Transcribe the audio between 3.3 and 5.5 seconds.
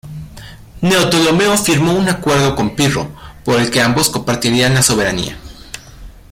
por el que ambos compartirían la soberanía.